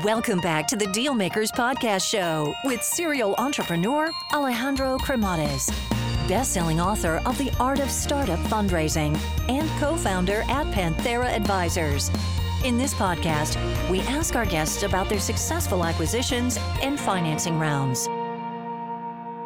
[0.00, 5.70] Welcome back to the Dealmakers Podcast Show with serial entrepreneur Alejandro Cremades,
[6.26, 9.14] best-selling author of The Art of Startup Fundraising
[9.50, 12.10] and co-founder at Panthera Advisors.
[12.64, 13.58] In this podcast,
[13.90, 18.04] we ask our guests about their successful acquisitions and financing rounds.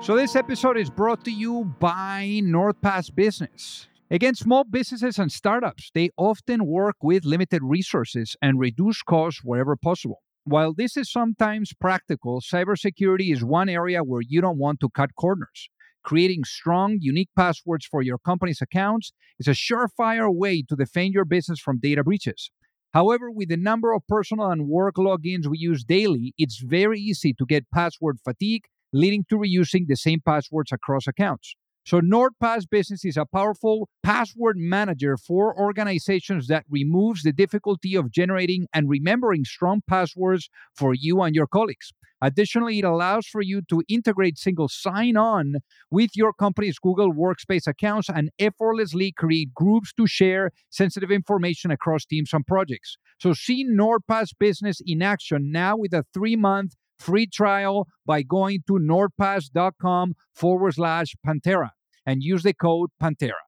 [0.06, 3.88] So, this episode is brought to you by NordPass Business.
[4.12, 9.74] Again, small businesses and startups, they often work with limited resources and reduce costs wherever
[9.74, 10.22] possible.
[10.48, 15.16] While this is sometimes practical, cybersecurity is one area where you don't want to cut
[15.16, 15.68] corners.
[16.04, 21.24] Creating strong, unique passwords for your company's accounts is a surefire way to defend your
[21.24, 22.52] business from data breaches.
[22.95, 27.34] However, with the number of personal and work logins we use daily, it's very easy
[27.34, 31.56] to get password fatigue, leading to reusing the same passwords across accounts.
[31.86, 38.10] So, NordPass Business is a powerful password manager for organizations that removes the difficulty of
[38.10, 41.92] generating and remembering strong passwords for you and your colleagues.
[42.20, 47.68] Additionally, it allows for you to integrate single sign on with your company's Google Workspace
[47.68, 52.96] accounts and effortlessly create groups to share sensitive information across teams and projects.
[53.21, 58.63] So, see NordPass Business in action now with a three month free trial by going
[58.66, 61.71] to nordpass.com forward slash Panthera
[62.05, 63.43] and use the code Panthera.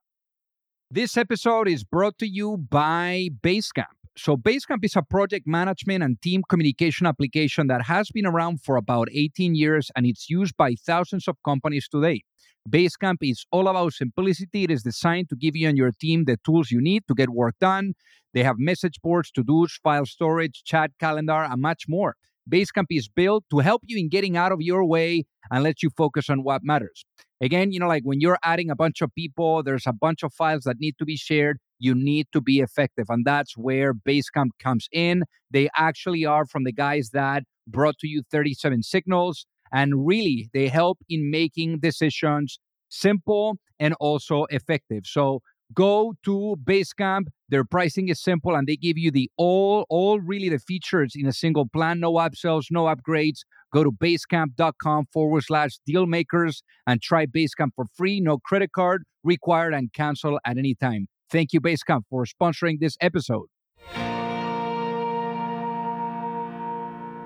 [0.91, 3.99] This episode is brought to you by Basecamp.
[4.17, 8.77] So, Basecamp is a project management and team communication application that has been around for
[8.77, 12.23] about 18 years and it's used by thousands of companies today.
[12.69, 14.65] Basecamp is all about simplicity.
[14.65, 17.31] It is designed to give you and your team the tools you need to get
[17.31, 17.95] work done.
[18.35, 22.17] They have message boards, to dos, file storage, chat calendar, and much more.
[22.49, 25.91] Basecamp is built to help you in getting out of your way and let you
[25.97, 27.05] focus on what matters.
[27.41, 30.33] Again, you know, like when you're adding a bunch of people, there's a bunch of
[30.33, 31.59] files that need to be shared.
[31.79, 33.07] You need to be effective.
[33.09, 35.23] And that's where Basecamp comes in.
[35.51, 39.47] They actually are from the guys that brought to you 37 signals.
[39.73, 45.03] And really, they help in making decisions simple and also effective.
[45.05, 45.42] So
[45.74, 47.24] go to Basecamp.
[47.48, 51.27] Their pricing is simple and they give you the all, all really the features in
[51.27, 52.01] a single plan.
[52.01, 53.40] No upsells, no upgrades.
[53.73, 58.20] Go to basecamp.com forward slash dealmakers and try Basecamp for free.
[58.20, 61.07] No credit card required and cancel at any time.
[61.30, 63.46] Thank you, Basecamp, for sponsoring this episode.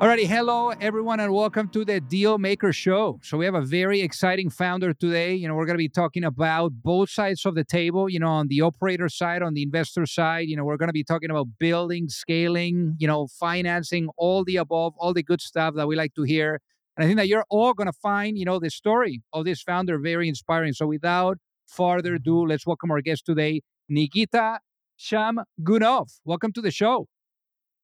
[0.02, 3.20] Alrighty, hello everyone, and welcome to the Deal Maker Show.
[3.22, 5.32] So we have a very exciting founder today.
[5.32, 8.08] You know, we're going to be talking about both sides of the table.
[8.08, 10.48] You know, on the operator side, on the investor side.
[10.48, 12.96] You know, we're going to be talking about building, scaling.
[12.98, 16.58] You know, financing, all the above, all the good stuff that we like to hear.
[16.96, 19.62] And I think that you're all going to find, you know, the story of this
[19.62, 20.72] founder very inspiring.
[20.72, 21.38] So without
[21.68, 24.58] further ado, let's welcome our guest today, Nikita
[24.98, 26.08] Shamgunov.
[26.24, 27.06] Welcome to the show.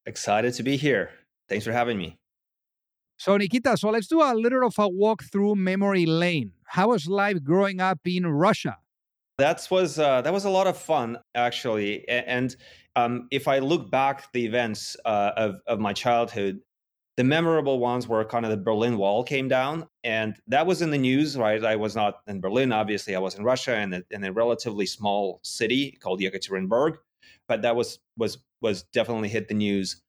[0.04, 1.12] Excited to be here.
[1.48, 2.18] Thanks for having me.
[3.16, 6.52] So, Nikita, so let's do a little of a walk through memory lane.
[6.64, 8.78] How was life growing up in Russia?
[9.38, 12.08] That was uh, that was a lot of fun, actually.
[12.08, 12.54] And
[12.96, 16.60] um, if I look back the events uh, of of my childhood,
[17.16, 20.90] the memorable ones were kind of the Berlin Wall came down, and that was in
[20.90, 21.64] the news, right?
[21.64, 23.16] I was not in Berlin, obviously.
[23.16, 26.98] I was in Russia, in a, in a relatively small city called Yekaterinburg,
[27.48, 30.02] but that was was was definitely hit the news.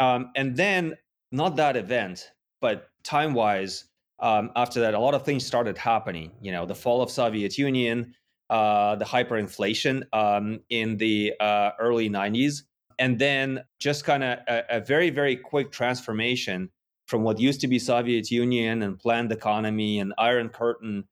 [0.00, 0.94] Um, and then,
[1.30, 3.84] not that event, but time wise,
[4.18, 6.32] um, after that, a lot of things started happening.
[6.40, 8.14] You know, the fall of Soviet Union,
[8.48, 12.62] uh, the hyperinflation um, in the uh, early 90s,
[12.98, 16.70] and then just kind of a, a, very, very quick transformation
[17.06, 21.04] from what used to be Soviet Union and planned economy and Iron Curtain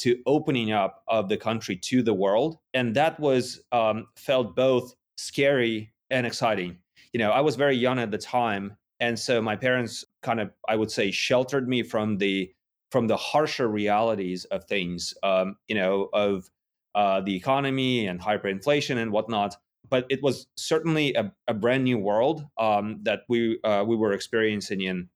[0.00, 2.58] to opening up of the country to the world.
[2.74, 6.78] And that was um, felt both scary and exciting
[7.16, 10.50] you know, I was very young at the time, and so my parents kind of,
[10.68, 12.52] I would say, sheltered me from the
[12.90, 16.50] from the harsher realities of things, um, you know, of
[16.94, 19.56] uh, the economy and hyperinflation and whatnot.
[19.88, 24.12] But it was certainly a, a brand new world um, that we uh, we were
[24.12, 25.08] experiencing in,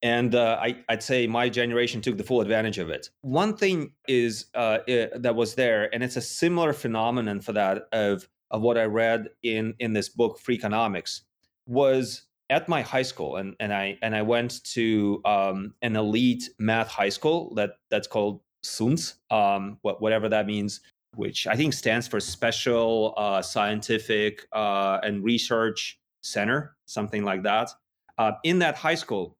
[0.00, 3.10] and uh, I, would say my generation took the full advantage of it.
[3.20, 8.26] One thing is uh, that was there, and it's a similar phenomenon for that of
[8.50, 11.20] of what I read in in this book, Freakonomics,
[11.66, 16.50] was at my high school and, and I and I went to um, an elite
[16.58, 20.80] math high school that that's called SUNS, um, whatever that means,
[21.16, 27.70] which I think stands for Special uh, Scientific uh, and Research Center, something like that.
[28.18, 29.36] Uh, in that high school,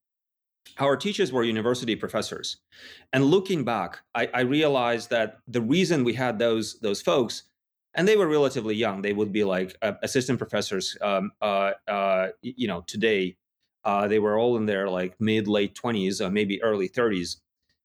[0.78, 2.56] our teachers were university professors,
[3.12, 7.44] and looking back, I, I realized that the reason we had those those folks
[7.94, 9.02] and they were relatively young.
[9.02, 13.36] They would be like uh, assistant professors, um, uh, uh, you know, today.
[13.84, 17.38] Uh, they were all in their like mid late 20s, uh, maybe early 30s.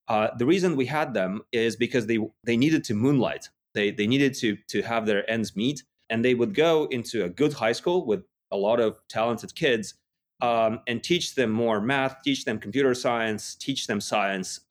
[0.08, 3.50] Uh, the reason we had them is because they they needed to moonlight.
[3.74, 7.30] They they needed to to have their ends meet, and they would go into a
[7.30, 9.96] good high school with a lot of talented kids
[10.40, 14.62] um, and teach them more math, teach them computer science, teach them science,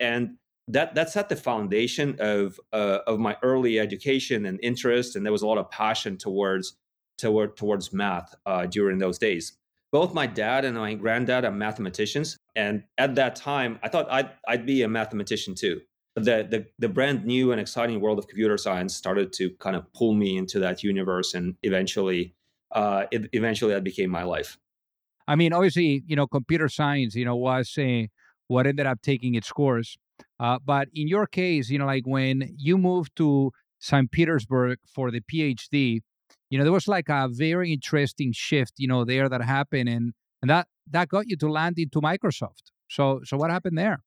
[0.00, 0.36] and
[0.72, 5.16] that that set the foundation of uh, of my early education and interest.
[5.16, 6.74] And there was a lot of passion towards
[7.18, 9.52] toward towards math uh, during those days.
[9.92, 14.30] Both my dad and my granddad are mathematicians, and at that time, I thought I'd
[14.48, 15.82] I'd be a mathematician too.
[16.16, 19.90] The, the the brand new and exciting world of computer science started to kind of
[19.92, 22.34] pull me into that universe, and eventually,
[22.72, 24.58] uh, it, eventually, that became my life.
[25.28, 28.04] I mean, obviously, you know, computer science, you know, was uh,
[28.48, 29.96] what ended up taking its course.
[30.40, 34.10] Uh, but in your case, you know, like when you moved to St.
[34.10, 36.00] Petersburg for the PhD,
[36.50, 40.12] you know, there was like a very interesting shift, you know, there that happened, and
[40.40, 42.70] and that that got you to land into Microsoft.
[42.88, 44.00] So so what happened there?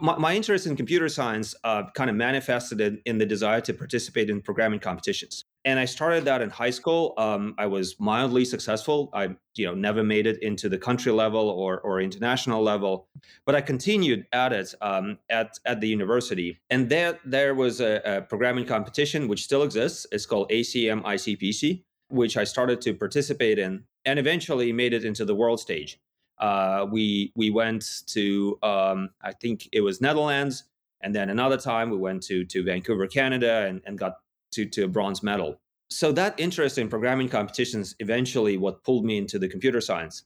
[0.00, 3.72] My, my interest in computer science uh, kind of manifested in, in the desire to
[3.72, 7.14] participate in programming competitions and I started that in high school.
[7.16, 9.08] Um, I was mildly successful.
[9.14, 13.08] I, you know, never made it into the country level or or international level,
[13.46, 16.58] but I continued at it um, at at the university.
[16.68, 20.06] And there there was a, a, programming competition which still exists.
[20.12, 25.24] It's called ACM ICPC, which I started to participate in, and eventually made it into
[25.24, 25.98] the world stage.
[26.38, 30.64] Uh, we we went to um, I think it was Netherlands,
[31.00, 34.16] and then another time we went to to Vancouver, Canada, and, and got
[34.54, 35.60] to, to a bronze medal.
[35.90, 40.24] So that interest in programming competitions eventually what pulled me into the computer science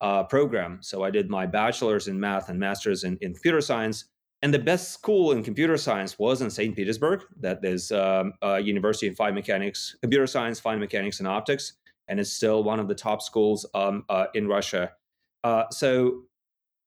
[0.00, 0.78] uh, program.
[0.82, 4.06] So I did my bachelor's in math and master's in, in computer science.
[4.42, 6.74] And the best school in computer science was in St.
[6.74, 7.22] Petersburg.
[7.38, 11.74] That is um, a University of Fine Mechanics, Computer Science, Fine Mechanics, and Optics,
[12.08, 14.90] and it's still one of the top schools um, uh, in Russia.
[15.44, 16.22] Uh, so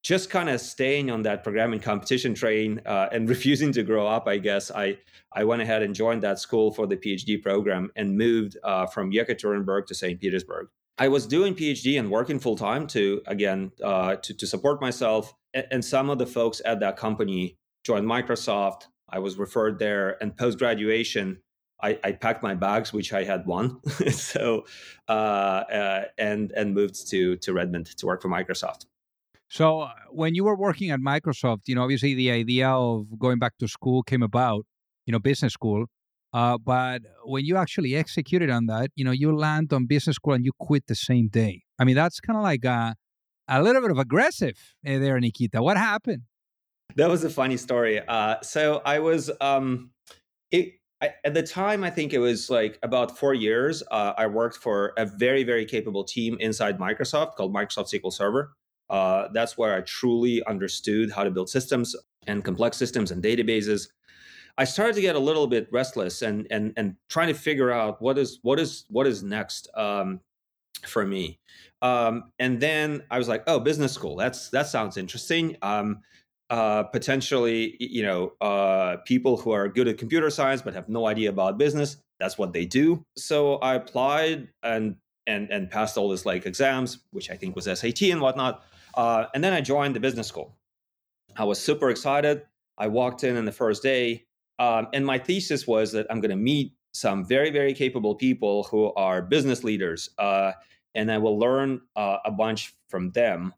[0.06, 4.28] just kind of staying on that programming competition train uh, and refusing to grow up,
[4.28, 4.98] I guess, I,
[5.32, 9.10] I went ahead and joined that school for the PhD program and moved uh, from
[9.10, 10.20] Yekaterinburg to St.
[10.20, 10.68] Petersburg.
[10.96, 15.34] I was doing PhD and working full time to, again, uh, to, to support myself.
[15.52, 18.82] And some of the folks at that company joined Microsoft.
[19.08, 20.22] I was referred there.
[20.22, 21.38] And post graduation,
[21.82, 23.80] I, I, packed my bags, which I had one,
[24.10, 24.66] so
[25.08, 28.86] uh, uh, and and moved to to Redmond to work for Microsoft.
[29.48, 33.38] So uh, when you were working at Microsoft, you know, obviously the idea of going
[33.38, 34.66] back to school came about,
[35.06, 35.86] you know, business school.
[36.32, 40.34] Uh, but when you actually executed on that, you know, you land on business school
[40.34, 41.62] and you quit the same day.
[41.78, 42.94] I mean, that's kind of like a,
[43.48, 45.62] a little bit of aggressive eh, there, Nikita.
[45.62, 46.22] What happened?
[46.96, 48.00] That was a funny story.
[48.06, 49.90] Uh, so I was, um,
[50.50, 53.82] it, I, at the time, I think it was like about four years.
[53.90, 58.52] Uh, I worked for a very, very capable team inside Microsoft called Microsoft SQL Server.
[58.88, 61.94] Uh, that's where I truly understood how to build systems
[62.26, 63.88] and complex systems and databases.
[64.58, 68.00] I started to get a little bit restless and and and trying to figure out
[68.00, 70.20] what is what is what is next um,
[70.86, 71.38] for me.
[71.82, 74.16] Um, and then I was like, oh, business school.
[74.16, 75.56] That's that sounds interesting.
[75.62, 76.00] Um,
[76.48, 81.06] uh, potentially, you know, uh, people who are good at computer science but have no
[81.06, 81.96] idea about business.
[82.18, 83.04] That's what they do.
[83.16, 84.96] So I applied and
[85.26, 88.64] and and passed all these like exams, which I think was SAT and whatnot.
[88.96, 90.56] Uh, and then I joined the business school.
[91.36, 92.42] I was super excited.
[92.78, 94.24] I walked in on the first day,
[94.58, 98.64] um, and my thesis was that I'm going to meet some very, very capable people
[98.64, 100.52] who are business leaders, uh,
[100.94, 103.52] and I will learn uh, a bunch from them,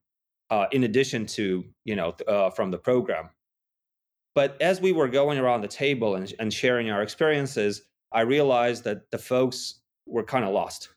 [0.51, 3.31] uh, in addition to you know uh, from the program.
[4.35, 8.85] But as we were going around the table and, and sharing our experiences, I realized
[8.85, 10.91] that the folks were kind of lost.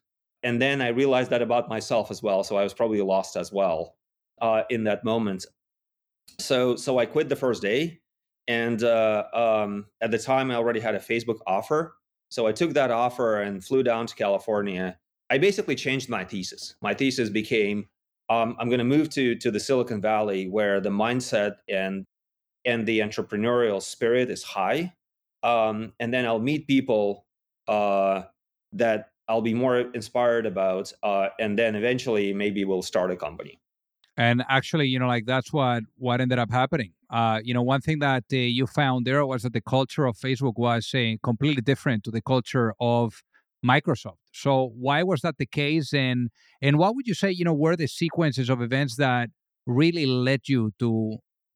[0.43, 2.43] And then I realized that about myself as well.
[2.43, 3.95] So I was probably lost as well
[4.41, 5.45] uh, in that moment.
[6.39, 8.01] So so I quit the first day,
[8.47, 11.95] and uh, um, at the time I already had a Facebook offer.
[12.29, 14.97] So I took that offer and flew down to California.
[15.29, 16.75] I basically changed my thesis.
[16.81, 17.85] My thesis became
[18.29, 22.05] um, I'm going to move to to the Silicon Valley where the mindset and
[22.65, 24.93] and the entrepreneurial spirit is high,
[25.43, 27.25] um, and then I'll meet people
[27.67, 28.23] uh,
[28.73, 33.60] that I'll be more inspired about, uh, and then eventually maybe we'll start a company
[34.25, 36.91] and actually you know like that's what what ended up happening.
[37.19, 40.13] Uh you know one thing that uh, you found there was that the culture of
[40.27, 43.05] facebook was uh, completely different to the culture of
[43.73, 44.17] microsoft.
[44.43, 44.51] So
[44.85, 45.93] why was that the case?
[45.93, 46.19] And
[46.61, 49.29] and what would you say you know were the sequences of events that
[49.81, 50.91] really led you to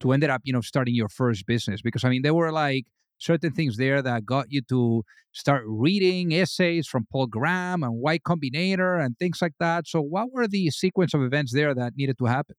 [0.01, 1.81] to ended up you know starting your first business?
[1.81, 2.85] Because i mean there were like
[3.17, 5.03] certain things there that got you to
[5.33, 9.87] start reading essays from Paul Graham and Y Combinator and things like that.
[9.87, 12.55] So, what were the sequence of events there that needed to happen?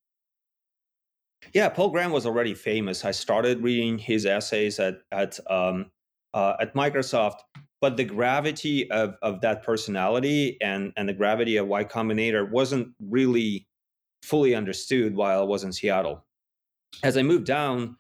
[1.53, 3.05] Yeah, Paul Graham was already famous.
[3.05, 5.87] I started reading his essays at at um,
[6.35, 7.39] uh, at Microsoft,
[7.81, 12.89] but the gravity of of that personality and and the gravity of Y Combinator wasn't
[13.01, 13.67] really
[14.23, 16.25] fully understood while I was in Seattle.
[17.03, 17.97] As I moved down,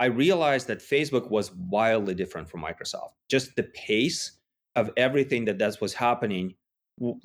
[0.00, 3.10] I realized that Facebook was wildly different from Microsoft.
[3.28, 4.32] Just the pace
[4.74, 6.54] of everything that that was happening,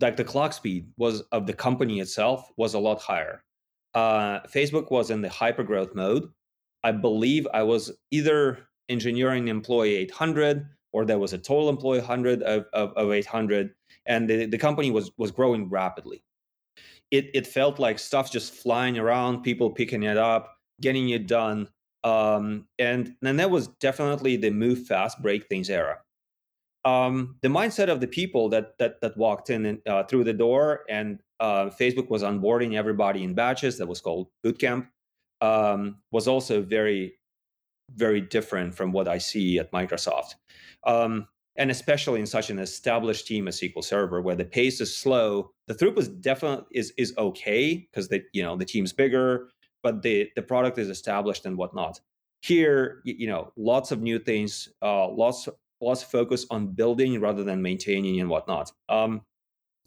[0.01, 3.43] like the clock speed was of the company itself was a lot higher.
[3.93, 6.29] Uh, Facebook was in the hyper growth mode.
[6.83, 12.43] I believe I was either engineering employee 800 or there was a total employee 100
[12.43, 13.71] of, of, of 800
[14.05, 16.23] and the, the company was was growing rapidly
[17.09, 21.67] it, it felt like stuff just flying around people picking it up getting it done
[22.05, 25.97] um, and then that was definitely the move fast break things era.
[26.85, 30.33] Um, the mindset of the people that that that walked in and, uh, through the
[30.33, 34.87] door and uh, facebook was onboarding everybody in batches that was called bootcamp
[35.41, 37.17] um, was also very
[37.95, 40.35] very different from what i see at microsoft.
[40.85, 44.95] Um, and especially in such an established team as SQL Server, where the pace is
[44.95, 49.49] slow, the throughput definitely is is okay because the you know the team's bigger,
[49.85, 52.01] but the the product is established and whatnot.
[52.41, 55.47] Here, you know, lots of new things, uh, lots
[55.79, 58.71] lots of focus on building rather than maintaining and whatnot.
[58.89, 59.21] Um,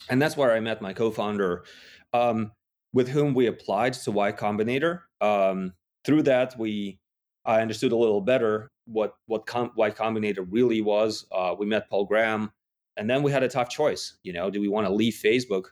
[0.08, 1.64] and that's where I met my co-founder,
[2.12, 2.52] um,
[2.92, 5.00] with whom we applied to Y Combinator.
[5.20, 5.72] Um,
[6.04, 7.00] through that, we
[7.44, 11.26] I understood a little better what what com- Y Combinator really was.
[11.32, 12.52] Uh, we met Paul Graham,
[12.96, 14.16] and then we had a tough choice.
[14.22, 15.64] You know, do we want to leave Facebook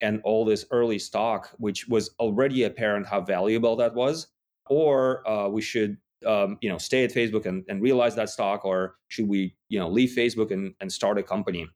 [0.00, 4.28] and all this early stock, which was already apparent how valuable that was,
[4.68, 8.64] or uh, we should um, you know stay at Facebook and, and realize that stock,
[8.64, 11.68] or should we you know leave Facebook and, and start a company?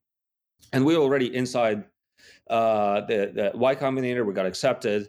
[0.73, 1.85] And we were already inside
[2.49, 4.26] uh, the, the Y Combinator.
[4.26, 5.09] We got accepted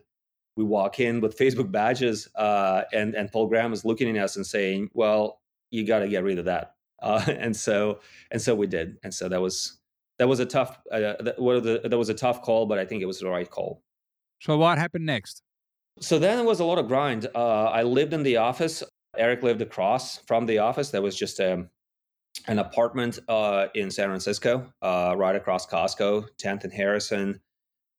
[0.55, 4.35] we walk in with Facebook badges, uh, and and Paul Graham is looking at us
[4.35, 7.99] and saying, "Well, you got to get rid of that." Uh, and so
[8.31, 9.77] and so we did, and so that was
[10.19, 13.01] that was a tough uh, that, the, that was a tough call, but I think
[13.01, 13.81] it was the right call.
[14.41, 15.41] So what happened next?
[15.99, 17.27] So then it was a lot of grind.
[17.33, 18.83] Uh, I lived in the office.
[19.17, 20.89] Eric lived across from the office.
[20.89, 21.69] There was just a, um,
[22.47, 27.39] an apartment uh, in San Francisco, uh, right across Costco, 10th and Harrison.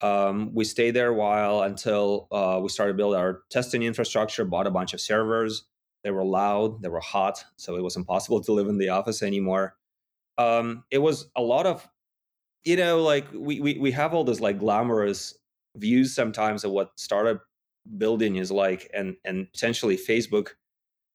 [0.02, 4.66] Um, we stayed there a while until uh, we started build our testing infrastructure, bought
[4.66, 5.64] a bunch of servers.
[6.04, 9.23] They were loud, they were hot, so it was impossible to live in the office
[9.23, 9.76] anymore.
[10.38, 11.88] Um, it was a lot of,
[12.66, 15.35] you know, like we, we we have all this like glamorous
[15.76, 17.42] views sometimes of what startup
[17.99, 20.50] building is like, and and potentially Facebook,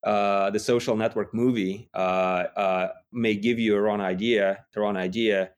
[0.06, 4.98] uh, the social network movie, uh, uh, may give you a wrong idea, the wrong
[4.98, 5.52] idea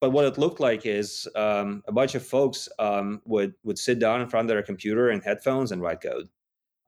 [0.00, 3.98] but what it looked like is um, a bunch of folks um, would would sit
[3.98, 6.28] down in front of their computer and headphones and write code.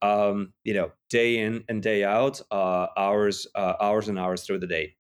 [0.02, 4.61] Um, you know, day in and day out, uh, hours uh, hours and hours through
[4.61, 4.97] the day.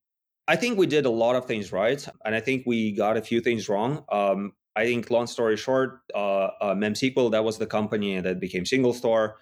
[0.52, 3.22] I think we did a lot of things right, and I think we got a
[3.22, 4.04] few things wrong.
[4.10, 8.64] Um, I think, long story short, uh, uh, MemSQL that was the company that became
[8.64, 9.32] SingleStore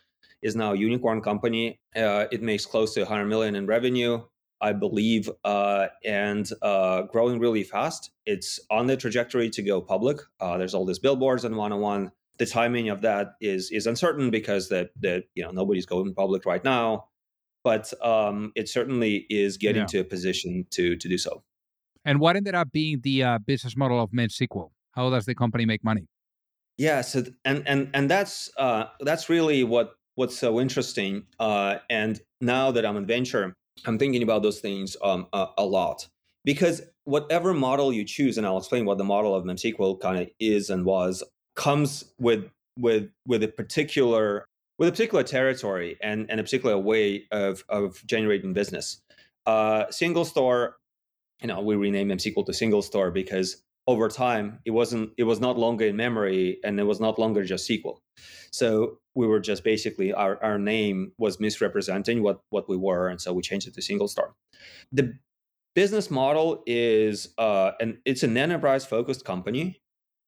[0.41, 1.81] is now a unicorn company.
[1.97, 4.23] Uh, it makes close to 100 million in revenue.
[4.61, 8.13] I believe, uh, and uh, growing really fast.
[8.25, 10.21] It's on the trajectory to go public.
[10.39, 12.13] Uh, there's all these billboards and one-on-one.
[12.39, 16.47] The timing of that is is uncertain because that that you know nobody's going public
[16.47, 17.07] right now,
[17.65, 19.87] but um, it certainly is getting yeah.
[19.87, 21.43] to a position to to do so.
[22.05, 24.71] And what ended up being the uh, business model of MemSQL?
[24.93, 26.07] How does the company make money?
[26.79, 31.25] Yeah, so and and and that's uh, that's really what what's so interesting.
[31.39, 35.65] Uh, and now that I'm in venture, I'm thinking about those things um, a, a,
[35.65, 36.07] lot
[36.45, 40.29] because whatever model you choose, and I'll explain what the model of MemSQL kind of
[40.39, 41.23] is and was,
[41.55, 44.47] comes with with with a particular
[44.81, 49.01] with a particular territory and, and a particular way of of generating business.
[49.47, 50.73] Uh, SingleStore,
[51.43, 55.39] you know, we renamed MemSQL to single store because over time it wasn't it was
[55.39, 57.99] not longer in memory and it was not longer just SQL.
[58.53, 63.21] So we were just basically our, our name was misrepresenting what what we were, and
[63.21, 64.35] so we changed it to single store.
[64.93, 65.13] The
[65.75, 69.83] business model is uh, and it's an enterprise focused company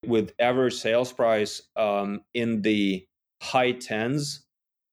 [0.04, 3.06] with average sales price um, in the
[3.42, 4.46] high tens,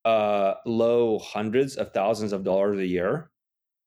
[0.03, 3.31] uh, low hundreds of thousands of dollars a year,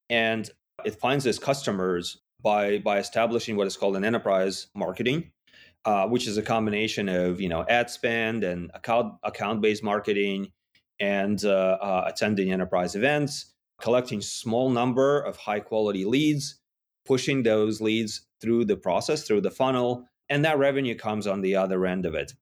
[0.08, 0.48] and
[0.84, 5.30] it finds its customers by by establishing what is called an enterprise marketing
[5.84, 10.52] uh, which is a combination of you know ad spend and account account based marketing
[11.00, 13.52] and uh, uh, attending enterprise events
[13.82, 16.60] collecting small number of high quality leads,
[17.04, 21.56] pushing those leads through the process, through the funnel, and that revenue comes on the
[21.56, 22.32] other end of it.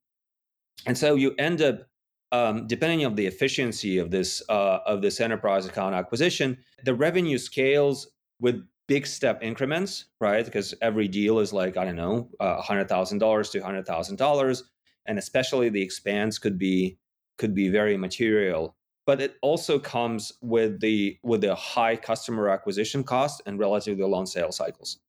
[0.86, 1.86] And so you end up,
[2.32, 7.38] um, depending on the efficiency of this uh, of this enterprise account acquisition, the revenue
[7.38, 8.08] scales
[8.40, 10.44] with big step increments, right?
[10.44, 14.16] Because every deal is like I don't know, uh, hundred thousand dollars to hundred thousand
[14.16, 14.64] dollars,
[15.06, 16.98] and especially the expanse could be
[17.38, 18.76] could be very material.
[19.06, 24.26] But it also comes with the with the high customer acquisition cost and relatively long
[24.26, 25.00] sales cycles.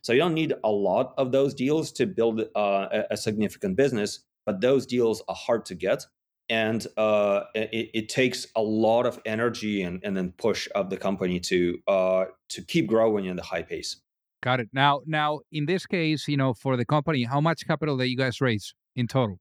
[0.00, 3.76] So you don't need a lot of those deals to build uh, a, a significant
[3.76, 6.04] business, but those deals are hard to get
[6.48, 10.96] and uh, it, it, takes a lot of energy and, and then push of the
[10.96, 13.96] company to uh, to keep growing in the high pace.
[14.42, 14.68] Got it.
[14.72, 18.16] Now, now in this case, you know, for the company, how much capital that you
[18.16, 19.38] guys raise in total?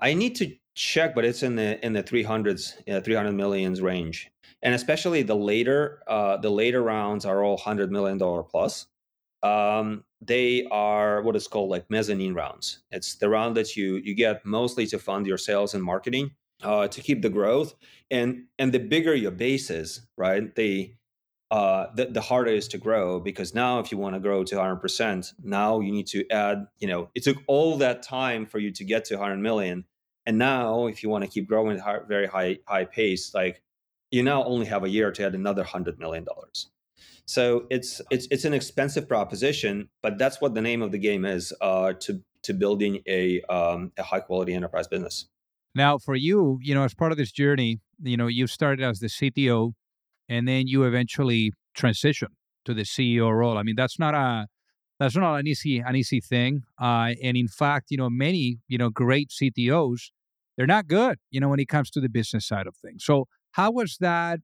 [0.00, 3.34] I need to check, but it's in the in the three hundreds, uh, three hundred
[3.34, 4.30] millions range,
[4.62, 8.86] and especially the later uh, the later rounds are all hundred million dollar plus.
[9.42, 12.80] Um, they are what is called like mezzanine rounds.
[12.90, 16.88] It's the round that you you get mostly to fund your sales and marketing uh,
[16.88, 17.74] to keep the growth.
[18.10, 20.54] And and the bigger your base is, right?
[20.54, 20.94] The
[21.50, 24.42] uh, the, the harder it is to grow because now if you want to grow
[24.42, 28.58] to 100% now you need to add you know it took all that time for
[28.58, 29.84] you to get to 100 million
[30.26, 33.62] and now if you want to keep growing at a very high high pace like
[34.10, 36.70] you now only have a year to add another 100 million dollars
[37.26, 41.24] so it's it's it's an expensive proposition, but that's what the name of the game
[41.24, 45.26] is uh, to to building a um, a high quality enterprise business.
[45.74, 49.00] Now, for you, you know, as part of this journey, you know, you started as
[49.00, 49.72] the CTO,
[50.28, 53.58] and then you eventually transitioned to the CEO role.
[53.58, 54.46] I mean, that's not a
[55.00, 56.62] that's not an easy an easy thing.
[56.80, 60.10] Uh, and in fact, you know, many you know great CTOs,
[60.56, 63.04] they're not good, you know, when it comes to the business side of things.
[63.04, 64.40] So, how was that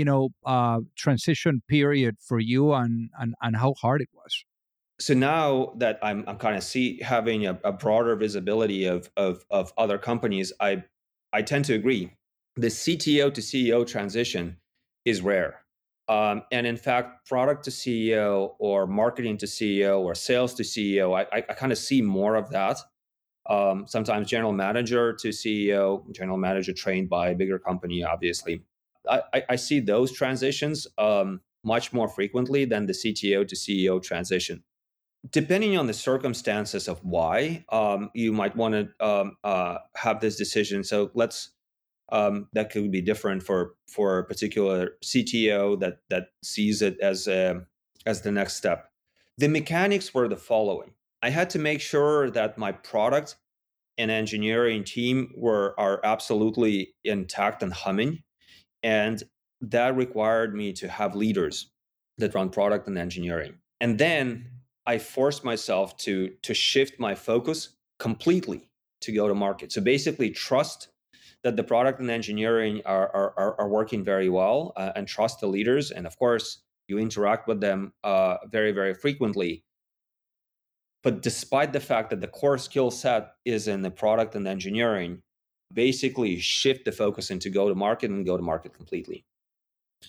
[0.00, 4.32] you know uh, transition period for you and, and and how hard it was?
[4.98, 9.44] So now that i'm, I'm kind of see having a, a, broader visibility of, of
[9.50, 10.82] of other companies i
[11.32, 12.02] i tend to agree.
[12.56, 14.56] The cto to ceo transition
[15.04, 15.52] is rare.
[16.08, 21.06] Um, and in fact product to ceo or marketing to ceo or sales to ceo
[21.20, 22.78] i, I, kind of see more of that.
[23.54, 28.62] Um, sometimes general manager to ceo general manager trained by a bigger company obviously
[29.08, 34.62] I, I see those transitions um, much more frequently than the CTO to CEO transition.
[35.30, 40.36] Depending on the circumstances of why um, you might want to um, uh, have this
[40.36, 41.50] decision, so let's
[42.10, 47.28] um, that could be different for for a particular CTO that that sees it as
[47.28, 47.60] a,
[48.06, 48.90] as the next step.
[49.36, 53.36] The mechanics were the following: I had to make sure that my product
[53.98, 58.22] and engineering team were are absolutely intact and humming
[58.82, 59.22] and
[59.60, 61.70] that required me to have leaders
[62.18, 63.54] that run product and engineering.
[63.80, 64.46] And then
[64.86, 68.68] I forced myself to, to shift my focus completely
[69.02, 69.72] to go to market.
[69.72, 70.88] So basically, trust
[71.42, 75.46] that the product and engineering are, are, are working very well uh, and trust the
[75.46, 75.90] leaders.
[75.90, 79.64] And of course, you interact with them uh, very, very frequently.
[81.02, 85.22] But despite the fact that the core skill set is in the product and engineering,
[85.72, 89.24] basically shift the focus into go to market and go to market completely.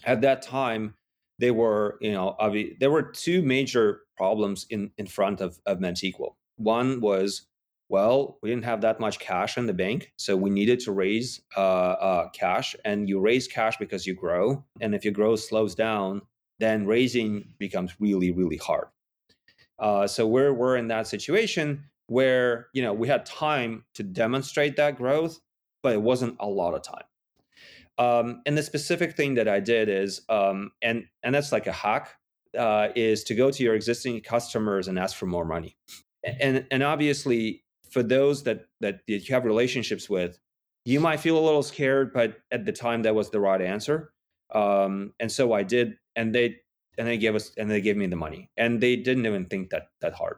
[0.05, 0.95] At that time,
[1.39, 2.35] there were, you know,
[2.79, 6.35] there were two major problems in, in front of, of MemSQL.
[6.57, 7.47] One was,
[7.89, 11.41] well, we didn't have that much cash in the bank, so we needed to raise
[11.57, 12.75] uh, uh, cash.
[12.85, 16.21] And you raise cash because you grow, and if your growth slows down,
[16.59, 18.87] then raising becomes really, really hard.
[19.79, 24.75] Uh, so we're we're in that situation where you know we had time to demonstrate
[24.75, 25.39] that growth,
[25.83, 27.03] but it wasn't a lot of time.
[27.97, 31.71] Um, and the specific thing that I did is, um, and and that's like a
[31.71, 32.15] hack,
[32.57, 35.77] uh, is to go to your existing customers and ask for more money.
[36.23, 40.39] And and obviously, for those that that you have relationships with,
[40.85, 44.13] you might feel a little scared, but at the time that was the right answer.
[44.53, 46.57] Um, and so I did, and they
[46.97, 49.69] and they gave us and they gave me the money, and they didn't even think
[49.71, 50.37] that that hard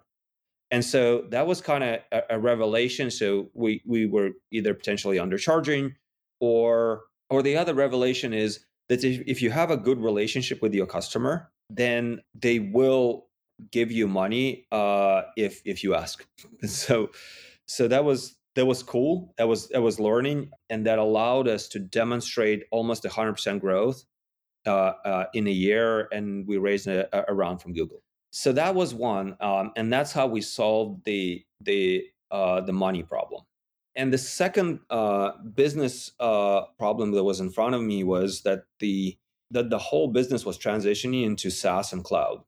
[0.73, 5.17] and so that was kind of a, a, revelation so we we were either potentially
[5.17, 5.93] undercharging
[6.41, 10.73] or or the other revelation is that if, if you have a good relationship with
[10.73, 13.27] your customer then they will
[13.71, 16.25] give you money uh, if if you ask.
[16.67, 17.11] So
[17.65, 19.33] so that was that was cool.
[19.37, 24.03] That was that was learning and that allowed us to demonstrate almost 100% growth
[24.65, 28.01] uh, uh, in a year and we raised a, a round from google
[28.35, 33.03] so that was one, um, and that's how we solved the the uh, the money
[33.03, 33.43] problem.
[33.95, 38.63] And the second uh, business uh, problem that was in front of me was that
[38.79, 39.15] the
[39.51, 42.43] that the whole business was transitioning into SaaS and cloud.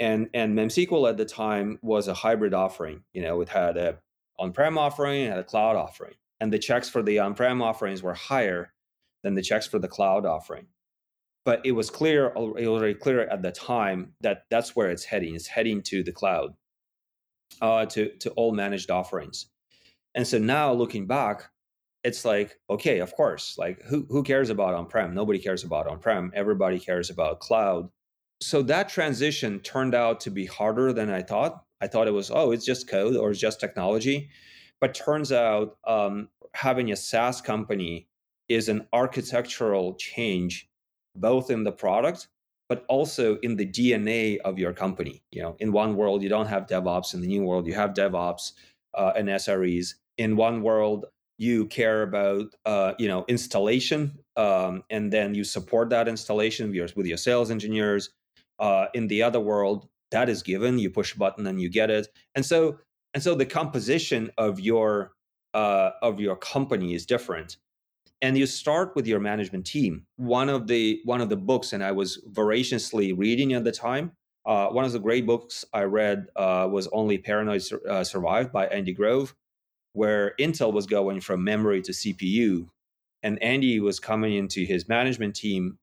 [0.00, 3.04] And and MemSQL at the time was a hybrid offering.
[3.12, 3.98] You know, it had a
[4.38, 6.14] on-prem offering, and had a cloud offering.
[6.40, 8.72] And the checks for the on-prem offerings were higher
[9.22, 10.68] than the checks for the cloud offering.
[11.44, 15.34] But it was clear, already clear at the time that that's where it's heading.
[15.34, 16.54] It's heading to the cloud,
[17.60, 19.46] uh, to to all managed offerings.
[20.14, 21.50] And so now looking back,
[22.04, 25.14] it's like, okay, of course, like who, who cares about on prem?
[25.14, 26.32] Nobody cares about on prem.
[26.34, 27.88] Everybody cares about cloud.
[28.40, 31.64] So that transition turned out to be harder than I thought.
[31.80, 34.30] I thought it was, oh, it's just code or it's just technology.
[34.80, 38.08] But turns out um, having a SaaS company
[38.48, 40.68] is an architectural change,
[41.14, 42.28] both in the product,
[42.68, 45.22] but also in the DNA of your company.
[45.30, 47.14] You know, in one world, you don't have DevOps.
[47.14, 48.52] In the new world, you have DevOps
[48.94, 49.94] uh, and SREs.
[50.18, 51.06] In one world,
[51.38, 56.76] you care about uh, you know installation um, and then you support that installation with
[56.76, 58.10] your, with your sales engineers
[58.60, 61.90] uh, in the other world that is given you push a button and you get
[61.90, 62.78] it and so
[63.14, 65.12] and so the composition of your
[65.54, 67.56] uh, of your company is different
[68.22, 71.84] and you start with your management team one of the one of the books and
[71.84, 74.12] i was voraciously reading at the time
[74.44, 78.52] uh, one of the great books i read uh, was only paranoid Sur- uh, survived
[78.52, 79.34] by andy grove
[79.92, 82.68] where Intel was going from memory to CPU.
[83.22, 85.78] And Andy was coming into his management team,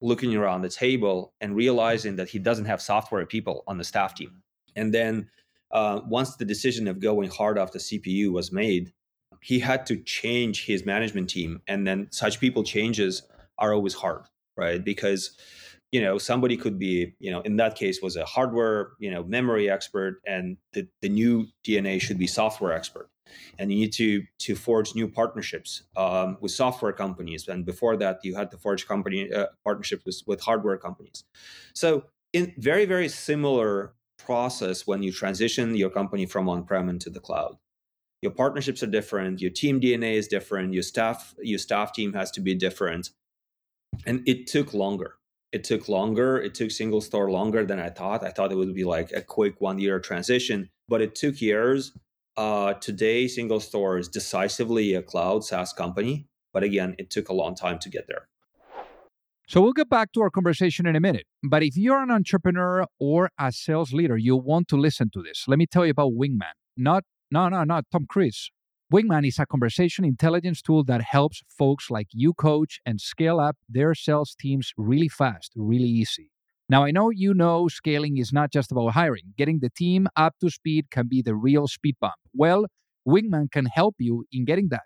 [0.00, 4.14] looking around the table and realizing that he doesn't have software people on the staff
[4.14, 4.42] team.
[4.76, 5.28] And then
[5.70, 8.92] uh, once the decision of going hard off the CPU was made,
[9.44, 11.60] he had to change his management team.
[11.68, 13.20] And then such people changes
[13.58, 14.22] are always hard,
[14.56, 14.82] right?
[14.82, 15.36] Because
[15.92, 19.22] you know somebody could be you know in that case was a hardware you know
[19.22, 23.08] memory expert and the, the new dna should be software expert
[23.60, 28.18] and you need to to forge new partnerships um, with software companies and before that
[28.24, 31.22] you had to forge company uh, partnerships with, with hardware companies
[31.74, 32.02] so
[32.32, 37.56] in very very similar process when you transition your company from on-prem into the cloud
[38.24, 42.30] your partnerships are different your team dna is different your staff your staff team has
[42.32, 43.10] to be different
[44.06, 45.14] and it took longer
[45.52, 48.84] it took longer it took SingleStore longer than i thought i thought it would be
[48.96, 51.92] like a quick one year transition but it took years
[52.36, 57.54] uh, today, SingleStore is decisively a cloud SaaS company, but again, it took a long
[57.54, 58.28] time to get there.
[59.46, 61.26] So we'll get back to our conversation in a minute.
[61.42, 65.44] But if you're an entrepreneur or a sales leader, you want to listen to this.
[65.46, 66.54] Let me tell you about Wingman.
[66.76, 68.52] Not, no, no, not Tom Cruise.
[68.92, 73.56] Wingman is a conversation intelligence tool that helps folks like you coach and scale up
[73.68, 76.30] their sales teams really fast, really easy.
[76.68, 79.34] Now, I know you know scaling is not just about hiring.
[79.36, 82.14] Getting the team up to speed can be the real speed bump.
[82.32, 82.66] Well,
[83.06, 84.84] Wingman can help you in getting that.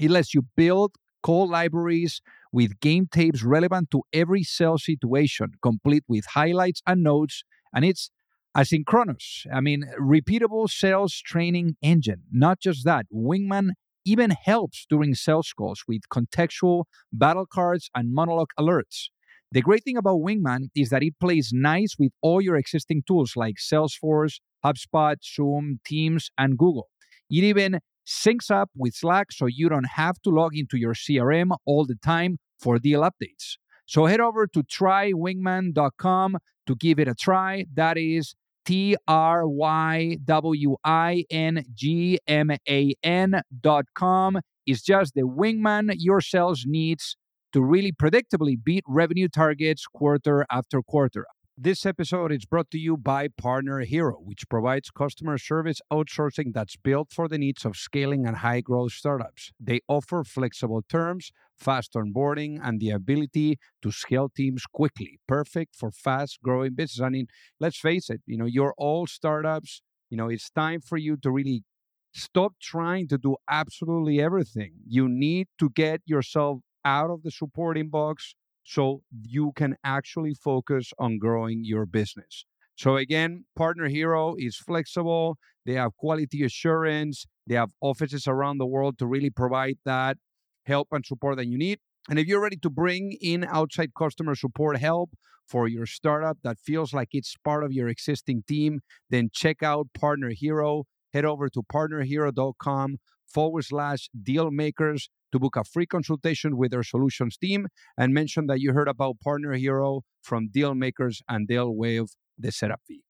[0.00, 6.04] It lets you build call libraries with game tapes relevant to every sales situation, complete
[6.08, 8.10] with highlights and notes, and it's
[8.56, 9.46] asynchronous.
[9.52, 12.22] I mean, repeatable sales training engine.
[12.32, 13.70] Not just that, Wingman
[14.04, 19.08] even helps during sales calls with contextual battle cards and monologue alerts.
[19.52, 23.32] The great thing about Wingman is that it plays nice with all your existing tools
[23.36, 26.88] like Salesforce, HubSpot, Zoom, Teams, and Google.
[27.30, 31.56] It even syncs up with Slack so you don't have to log into your CRM
[31.64, 33.56] all the time for deal updates.
[33.86, 37.66] So head over to trywingman.com to give it a try.
[37.74, 38.34] That is
[38.66, 44.40] T R Y W I N G M A N dot com.
[44.66, 47.16] It's just the wingman your sales needs
[47.52, 51.26] to really predictably beat revenue targets quarter after quarter.
[51.58, 56.76] This episode is brought to you by Partner Hero, which provides customer service outsourcing that's
[56.76, 59.52] built for the needs of scaling and high growth startups.
[59.58, 65.18] They offer flexible terms, fast onboarding, and the ability to scale teams quickly.
[65.26, 67.00] Perfect for fast growing business.
[67.00, 67.26] I mean,
[67.58, 69.80] let's face it, you know, you're all startups.
[70.10, 71.64] You know, it's time for you to really
[72.12, 74.74] stop trying to do absolutely everything.
[74.86, 78.34] You need to get yourself out of the support inbox
[78.66, 82.44] so you can actually focus on growing your business.
[82.74, 85.38] So again, Partner Hero is flexible.
[85.64, 87.26] They have quality assurance.
[87.46, 90.18] They have offices around the world to really provide that
[90.64, 91.78] help and support that you need.
[92.10, 95.10] And if you're ready to bring in outside customer support help
[95.48, 99.86] for your startup that feels like it's part of your existing team, then check out
[99.98, 100.84] Partner Hero.
[101.12, 102.96] Head over to partnerhero.com
[103.32, 108.46] forward slash deal makers to book a free consultation with their solutions team and mention
[108.46, 112.06] that you heard about Partner Hero from Dealmakers and they'll waive
[112.38, 113.02] the setup fee.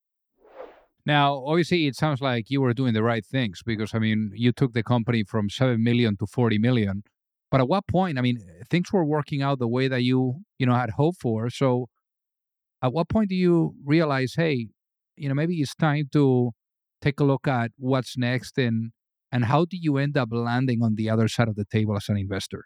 [1.05, 4.51] Now, obviously, it sounds like you were doing the right things because, I mean, you
[4.53, 7.05] took the company from 7 million to 40 million
[7.51, 8.19] But at what point?
[8.19, 8.39] I mean,
[8.71, 11.51] things were working out the way that you you know had hoped for.
[11.51, 11.89] So,
[12.83, 14.69] at what point do you realize, hey,
[15.17, 16.53] you know, maybe it's time to
[17.01, 18.93] take a look at what's next and
[19.37, 22.09] and how do you end up landing on the other side of the table as
[22.09, 22.65] an investor?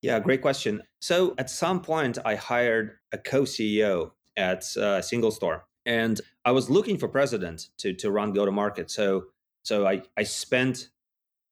[0.00, 0.82] Yeah, great question.
[1.02, 6.70] So at some point, I hired a co-CEO at uh, Single Store, and I was
[6.70, 8.90] looking for president to to run go to market.
[8.90, 9.26] So
[9.62, 10.88] so I I spent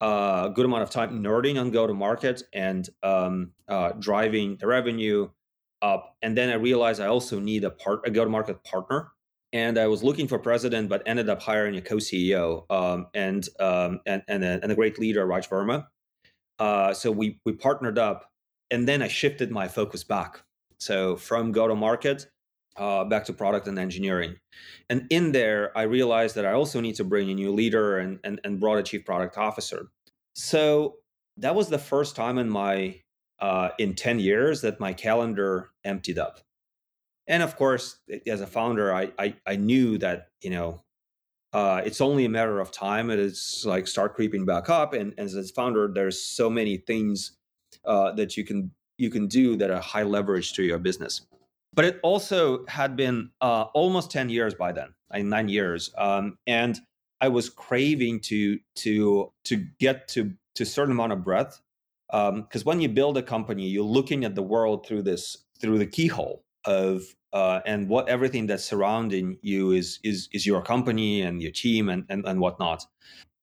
[0.00, 4.66] a good amount of time nerding on go to market and um, uh, driving the
[4.66, 5.28] revenue
[5.82, 9.12] up, and then I realized I also need a part a go to market partner.
[9.52, 14.00] And I was looking for president, but ended up hiring a co-CEO um, and, um,
[14.06, 15.86] and and a, and a great leader, Raj Verma.
[16.58, 18.30] Uh, so we we partnered up
[18.70, 20.42] and then I shifted my focus back.
[20.78, 22.26] So from go to market
[22.76, 24.36] uh, back to product and engineering.
[24.88, 28.18] And in there, I realized that I also need to bring a new leader and,
[28.24, 29.88] and, and brought a chief product officer.
[30.34, 30.96] So
[31.36, 33.00] that was the first time in my
[33.40, 36.40] uh, in 10 years that my calendar emptied up.
[37.26, 40.82] And of course, as a founder, I, I, I knew that, you know,
[41.52, 43.10] uh, it's only a matter of time.
[43.10, 44.92] It is like start creeping back up.
[44.92, 47.36] And, and as a founder, there's so many things
[47.84, 51.26] uh, that you can you can do that are high leverage to your business.
[51.72, 56.78] But it also had been uh, almost ten years by then, nine years, um, and
[57.20, 61.60] I was craving to to to get to to a certain amount of breadth.
[62.10, 65.78] Because um, when you build a company, you're looking at the world through this through
[65.78, 71.22] the keyhole of uh, and what everything that's surrounding you is is is your company
[71.22, 72.84] and your team and and, and whatnot.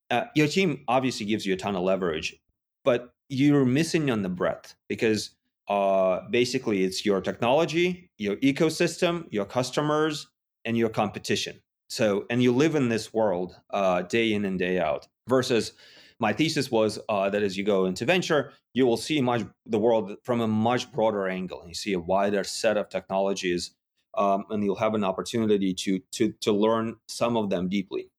[0.09, 2.35] Uh, your team obviously gives you a ton of leverage,
[2.83, 5.31] but you're missing on the breadth because
[5.67, 10.27] uh, basically it's your technology, your ecosystem, your customers,
[10.63, 11.59] and your competition.
[11.89, 15.07] So, and you live in this world uh, day in and day out.
[15.27, 15.73] Versus,
[16.19, 19.79] my thesis was uh, that as you go into venture, you will see much the
[19.79, 23.71] world from a much broader angle, and you see a wider set of technologies,
[24.17, 28.09] um, and you'll have an opportunity to to to learn some of them deeply,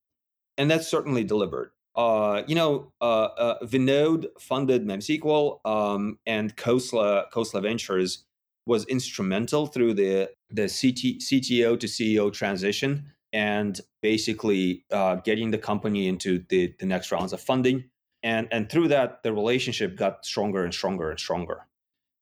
[0.57, 1.71] and that's certainly deliberate.
[1.97, 8.25] Uh, you know, uh, uh, Vinod funded MemSQL, um, and Khosla Khosla Ventures
[8.67, 15.59] was instrumental through the the CT, CTO to CEO transition and basically uh, getting the
[15.59, 17.85] company into the, the next rounds of funding.
[18.23, 21.67] And and through that, the relationship got stronger and stronger and stronger.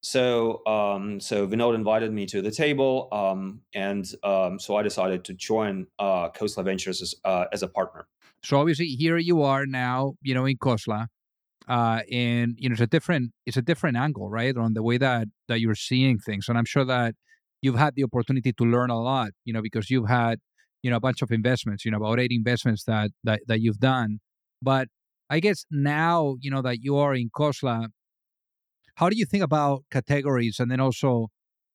[0.02, 5.24] So um, so Vinod invited me to the table, um, and um, so I decided
[5.24, 8.06] to join uh, Khosla Ventures as, uh, as a partner.
[8.42, 11.06] So obviously here you are now, you know, in Khosla.
[11.68, 14.98] Uh, and you know it's a different it's a different angle right on the way
[14.98, 17.12] that that you're seeing things and i'm sure that
[17.60, 20.38] you've had the opportunity to learn a lot you know because you've had
[20.86, 23.82] you know a bunch of investments you know about eight investments that that, that you've
[23.94, 24.18] done
[24.62, 24.88] but
[25.28, 27.88] i guess now you know that you are in Khosla
[28.94, 31.28] how do you think about categories and then also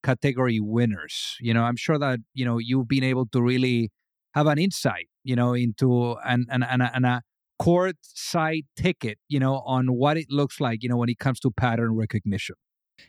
[0.03, 3.91] category winners you know i'm sure that you know you've been able to really
[4.33, 7.21] have an insight, you know, into an an, an, an a
[7.59, 11.39] court side ticket, you know, on what it looks like, you know, when it comes
[11.41, 12.55] to pattern recognition.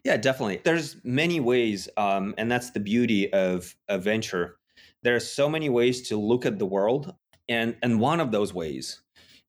[0.05, 0.61] Yeah, definitely.
[0.65, 4.57] There's many ways, um, and that's the beauty of a venture.
[5.03, 7.15] There are so many ways to look at the world,
[7.49, 9.03] and and one of those ways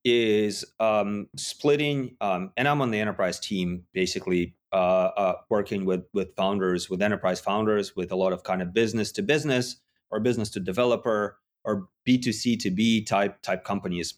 [0.03, 2.17] is um, splitting.
[2.19, 7.01] Um, and I'm on the enterprise team, basically uh, uh, working with with founders, with
[7.01, 9.77] enterprise founders, with a lot of kind of business to business
[10.11, 14.15] or business to developer or B2C to B type type companies.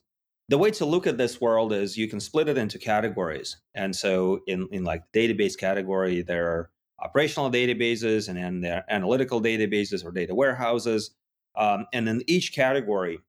[0.47, 3.57] The way to look at this world is you can split it into categories.
[3.73, 6.69] And so in, in like database category, there are
[6.99, 11.15] operational databases and then there are analytical databases or data warehouses.
[11.57, 13.19] Um, and in each category,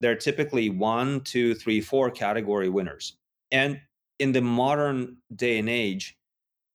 [0.00, 3.16] there are typically one, two, three, four category winners.
[3.50, 3.80] And
[4.18, 6.16] in the modern day and age,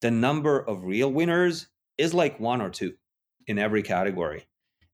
[0.01, 2.93] the number of real winners is like one or two
[3.47, 4.47] in every category.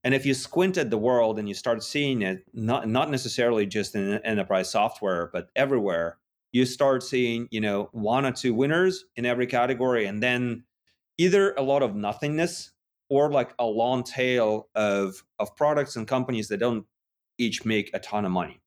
[0.04, 3.66] And if you squint at the world and you start seeing it, not not necessarily
[3.66, 6.18] just in enterprise software, but everywhere,
[6.52, 10.64] you start seeing, you know, one or two winners in every category, and then
[11.18, 12.72] either a lot of nothingness
[13.10, 16.86] or like a long tail of of products and companies that don't
[17.38, 18.60] each make a ton of money.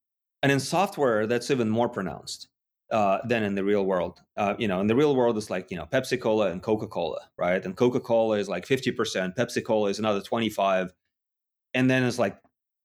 [0.44, 2.48] And in software, that's even more pronounced
[2.92, 4.22] uh, than in the real world.
[4.38, 6.88] Uh, you know, in the real world, it's like you know Pepsi Cola and Coca
[6.88, 7.64] Cola, right?
[7.64, 10.94] And Coca Cola is like fifty percent, Pepsi Cola is another twenty five,
[11.74, 12.38] and then it's like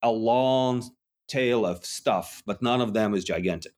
[0.03, 0.83] a long
[1.29, 3.73] tail of stuff, but none of them is gigantic.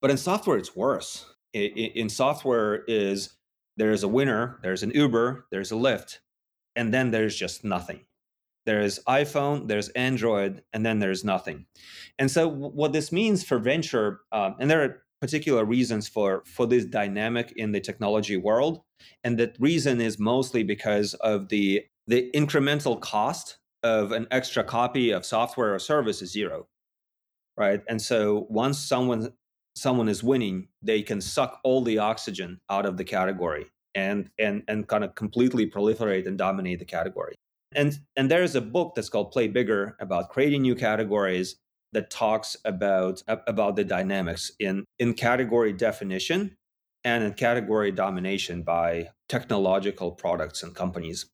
[0.00, 1.26] But in software, it's worse.
[1.52, 3.36] In software, is
[3.76, 6.18] there's a winner, there's an Uber, there's a Lyft,
[6.80, 8.00] and then there's just nothing.
[8.64, 11.66] There's iPhone, there's Android, and then there's nothing.
[12.18, 16.66] And so, what this means for venture, um, and there are particular reasons for for
[16.66, 18.80] this dynamic in the technology world,
[19.22, 25.10] and that reason is mostly because of the the incremental cost of an extra copy
[25.10, 26.66] of software or service is zero,
[27.58, 27.82] right?
[27.90, 29.32] And so once someone
[29.76, 34.62] someone is winning, they can suck all the oxygen out of the category and and
[34.68, 37.34] and kind of completely proliferate and dominate the category.
[37.74, 41.56] And and there is a book that's called Play Bigger about creating new categories
[41.92, 46.56] that talks about about the dynamics in in category definition
[47.04, 51.26] and in category domination by technological products and companies.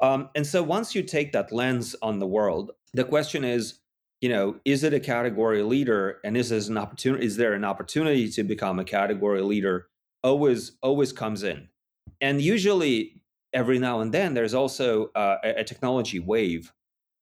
[0.00, 3.80] Um, and so once you take that lens on the world, the question is,
[4.20, 7.26] you know, is it a category leader, and is this an opportunity?
[7.26, 9.88] Is there an opportunity to become a category leader?
[10.22, 11.68] Always, always comes in,
[12.20, 16.72] and usually every now and then there's also uh, a, technology wave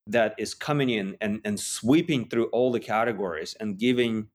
[0.07, 4.29] that is coming in and, and sweeping through all the categories and giving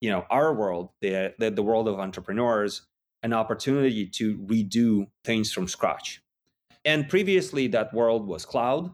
[0.00, 2.82] you know our world the, the, the world of entrepreneurs
[3.22, 6.20] an opportunity to redo things from scratch.
[6.84, 8.92] And previously that world was cloud.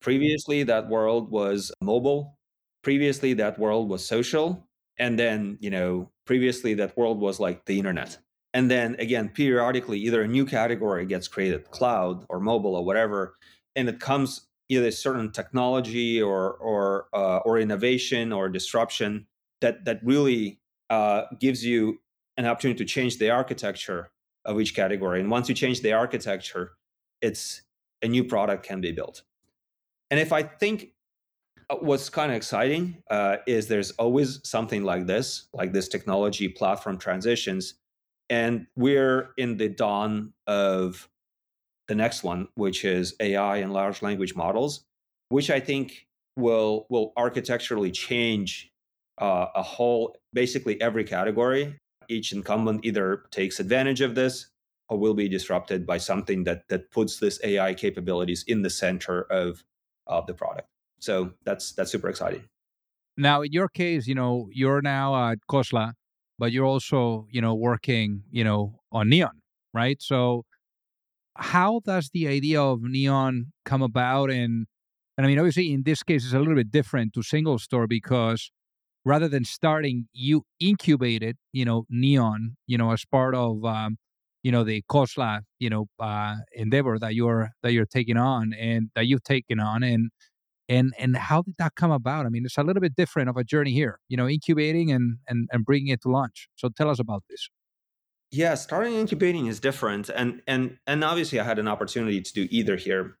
[0.00, 2.38] Previously that world was mobile.
[2.82, 4.66] Previously that world was social.
[4.98, 8.18] And then you know previously that world was like the internet
[8.58, 13.36] and then again periodically either a new category gets created cloud or mobile or whatever
[13.76, 19.26] and it comes either certain technology or or uh, or innovation or disruption
[19.60, 22.00] that that really uh, gives you
[22.36, 24.10] an opportunity to change the architecture
[24.44, 25.20] of each category.
[25.20, 26.72] And once you change the architecture,
[27.20, 27.62] it's
[28.02, 29.22] a new product can be built.
[30.10, 30.92] And if I think
[31.68, 36.48] uh, what's kind of exciting uh, is there's always something like this, like this technology
[36.48, 37.74] platform transitions,
[38.30, 41.08] and we're in the dawn of
[41.88, 44.84] the next one, which is AI and large language models,
[45.30, 48.70] which I think will will architecturally change
[49.18, 51.76] uh, a whole basically every category.
[52.08, 54.48] Each incumbent either takes advantage of this
[54.88, 59.22] or will be disrupted by something that that puts this AI capabilities in the center
[59.22, 59.64] of
[60.06, 60.68] of the product.
[61.00, 62.44] So that's that's super exciting.
[63.16, 65.92] Now, in your case, you know you're now at Khosla,
[66.38, 69.40] but you're also you know working you know on Neon,
[69.74, 70.00] right?
[70.02, 70.44] So
[71.36, 74.66] how does the idea of neon come about and
[75.16, 78.50] and i mean obviously in this case it's a little bit different to SingleStore because
[79.04, 83.96] rather than starting you incubated you know neon you know as part of um,
[84.42, 88.90] you know the Khosla you know uh, endeavor that you're that you're taking on and
[88.94, 90.10] that you've taken on and
[90.68, 93.36] and and how did that come about i mean it's a little bit different of
[93.36, 96.90] a journey here you know incubating and and, and bringing it to launch so tell
[96.90, 97.48] us about this
[98.30, 102.46] yeah, starting incubating is different, and and and obviously I had an opportunity to do
[102.50, 103.16] either here.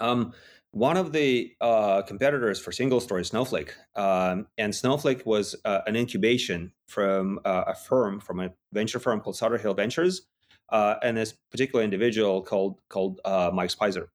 [0.00, 0.32] Um,
[0.72, 5.94] one of the uh, competitors for single story Snowflake, um, and Snowflake was uh, an
[5.94, 10.22] incubation from uh, a firm, from a venture firm called Sutter Hill Ventures,
[10.70, 14.08] uh, and this particular individual called called uh, Mike Speiser.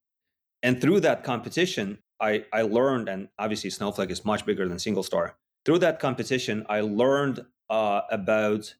[0.62, 5.34] And through that competition, I I learned, and obviously Snowflake is much bigger than SingleStore.
[5.66, 8.76] Through that competition, I learned uh, about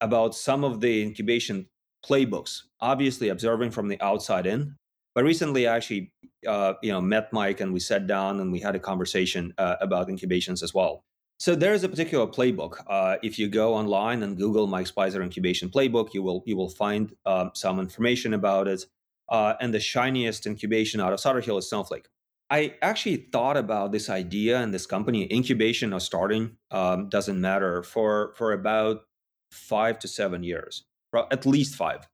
[0.00, 1.68] about some of the incubation
[2.04, 4.76] playbooks, obviously observing from the outside in.
[5.14, 6.12] But recently, I actually,
[6.46, 9.76] uh, you know, met Mike and we sat down and we had a conversation uh,
[9.80, 11.04] about incubations as well.
[11.38, 12.82] So there is a particular playbook.
[12.86, 16.68] Uh, if you go online and Google Mike Speiser incubation playbook, you will you will
[16.68, 18.84] find um, some information about it.
[19.28, 22.08] Uh, and the shiniest incubation out of Sutter Hill is Snowflake.
[22.54, 27.82] I actually thought about this idea and this company incubation or starting um, doesn't matter
[27.82, 29.02] for for about
[29.50, 30.84] five to seven years,
[31.32, 32.06] at least five.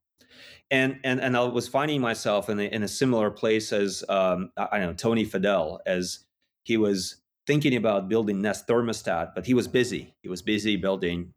[0.71, 4.51] And, and, and I was finding myself in a, in a similar place as, um,
[4.57, 6.25] I don't know, Tony Fadell, as
[6.63, 10.15] he was thinking about building Nest thermostat, but he was busy.
[10.23, 11.33] He was busy building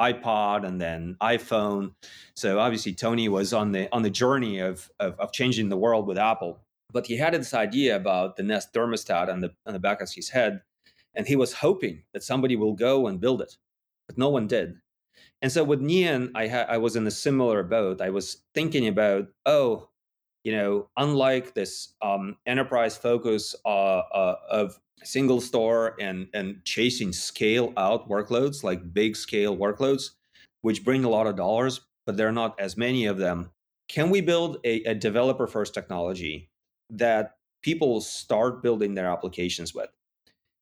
[0.00, 1.92] iPod and then iPhone.
[2.34, 6.08] So obviously Tony was on the on the journey of, of, of changing the world
[6.08, 6.58] with Apple.
[6.92, 10.10] But he had this idea about the Nest thermostat on the on the back of
[10.12, 10.62] his head,
[11.14, 13.56] and he was hoping that somebody will go and build it,
[14.06, 14.76] but no one did.
[15.42, 18.00] And so with Neon, I ha- I was in a similar boat.
[18.00, 19.88] I was thinking about, oh,
[20.44, 27.72] you know, unlike this um, enterprise focus uh, uh, of SingleStore and and chasing scale
[27.76, 30.10] out workloads like big scale workloads,
[30.62, 33.50] which bring a lot of dollars, but there are not as many of them.
[33.88, 36.49] Can we build a, a developer first technology
[36.90, 39.90] that people start building their applications with?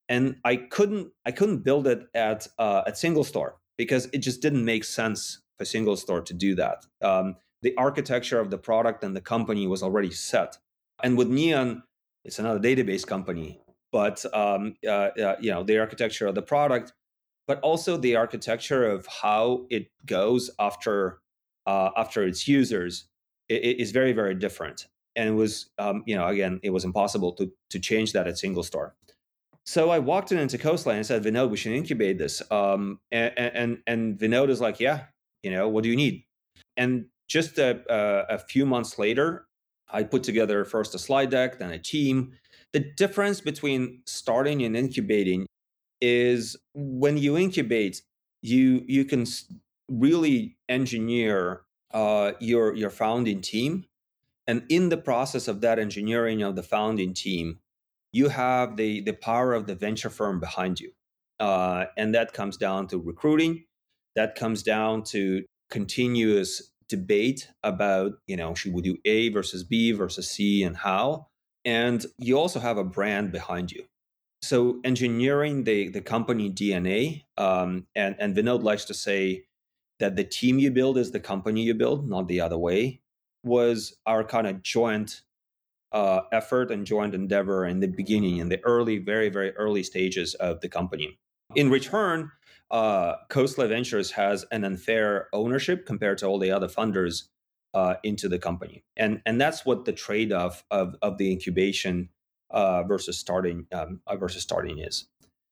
[0.07, 4.65] And I couldn't I couldn't build it at uh, at SingleStore because it just didn't
[4.65, 6.85] make sense for SingleStore to do that.
[7.01, 10.57] Um, the architecture of the product and the company was already set.
[11.03, 11.83] And with Neon,
[12.23, 13.61] it's another database company,
[13.91, 16.93] but um, uh, uh, you know the architecture of the product
[17.49, 21.19] but also the architecture of how it goes after
[21.65, 23.07] uh, after its users
[23.49, 24.85] is very very different.
[25.19, 28.35] And it was um, you know again it was impossible to to change that at
[28.35, 28.91] SingleStore.
[29.65, 32.41] So I walked in into Khosla and said, Vinod, we should incubate this.
[32.49, 35.03] Um, and, and, and Vinod is like, yeah,
[35.43, 36.23] you know, what do you need?
[36.75, 39.45] And just a, a, a few months later,
[39.91, 42.33] I put together first a slide deck, then a team.
[42.73, 45.45] The difference between starting and incubating
[46.01, 48.01] is when you incubate,
[48.41, 49.25] you you can
[49.87, 51.61] really engineer
[51.93, 53.85] uh, your your founding team,
[54.49, 57.59] and in the process of that engineering of the founding team,
[58.11, 60.91] you have the the power of the venture firm behind you,
[61.39, 63.65] uh, and that comes down to recruiting.
[64.15, 69.91] That comes down to continuous debate about you know should we do A versus B
[69.91, 71.27] versus C and how.
[71.63, 73.85] And you also have a brand behind you.
[74.41, 79.43] So engineering the the company DNA, um, and and Vinod likes to say
[79.99, 83.01] that the team you build is the company you build, not the other way,
[83.43, 85.21] was our kind of joint
[85.91, 90.35] uh, effort and joint endeavor in the beginning, in the early, very, very early stages
[90.35, 91.17] of the company.
[91.55, 92.31] In return,
[92.71, 97.23] uh, Ventures has an unfair ownership compared to all the other funders
[97.73, 102.09] uh, into the company, and and that's what the trade off of of the incubation
[102.51, 105.07] uh, versus starting um, uh, versus starting is.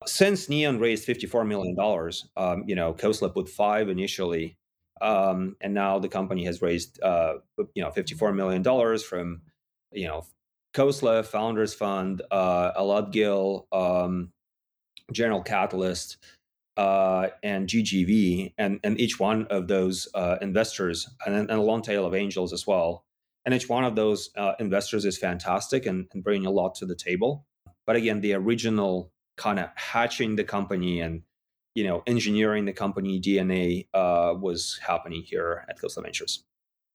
[0.05, 4.57] Since Neon raised fifty four million dollars, um, you know, Khosla put five initially,
[5.01, 7.35] um, and now the company has raised uh,
[7.73, 9.41] you know fifty four million dollars from
[9.91, 10.25] you know,
[10.73, 14.31] Khosla, Founders Fund, uh, Elad Gil, um,
[15.11, 16.17] General Catalyst,
[16.75, 21.81] uh, and GGV, and, and each one of those uh, investors, and, and, a long
[21.81, 23.03] tail of angels as well.
[23.45, 26.85] And each one of those uh, investors is fantastic and, and bringing a lot to
[26.85, 27.45] the table.
[27.85, 31.23] But again, the original kind of hatching the company and
[31.77, 36.43] you know engineering the company DNA uh, was happening here at Khosla Ventures.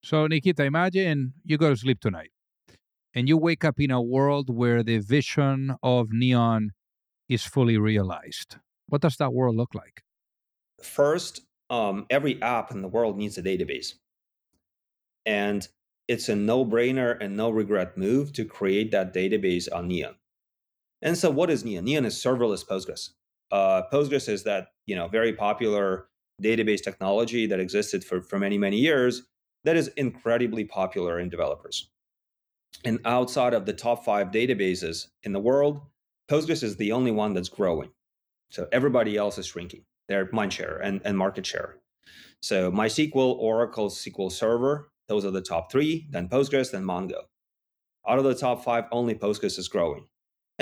[0.02, 2.32] So Nikita, imagine you go to sleep tonight
[3.14, 6.72] and you wake up in a world where the vision of neon
[7.28, 8.56] is fully realized.
[8.88, 10.02] What does that world look like?
[10.82, 13.94] First um, every app in the world needs a database.
[15.24, 15.68] And
[16.08, 20.16] it's a no-brainer and no regret move to create that database on neon.
[21.00, 21.84] And so what is neon?
[21.84, 23.10] Neon is serverless postgres
[23.52, 26.08] uh, postgres is that you know very popular
[26.42, 29.22] database technology that existed for, for many many years
[29.64, 31.92] that is incredibly popular in developers
[32.84, 35.80] and outside of the top five databases in the world,
[36.28, 37.90] Postgres is the only one that's growing.
[38.50, 41.76] So everybody else is shrinking their mind share and, and market share.
[42.40, 47.22] So MySQL, Oracle, SQL Server, those are the top three, then Postgres, then Mongo.
[48.06, 50.06] Out of the top five, only Postgres is growing.